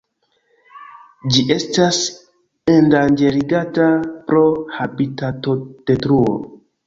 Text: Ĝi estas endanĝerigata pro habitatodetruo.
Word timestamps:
Ĝi 1.33 1.43
estas 1.55 1.99
endanĝerigata 2.75 3.89
pro 4.31 4.41
habitatodetruo. 4.79 6.35